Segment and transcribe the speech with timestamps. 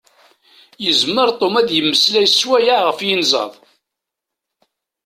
[0.83, 3.51] Yezmer Tom ad d-yemmeslay sswayeɛ ɣef yinzaḍ.